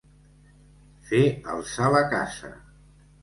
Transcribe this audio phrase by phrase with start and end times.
[1.09, 1.19] Fer
[1.55, 2.53] alçar la caça.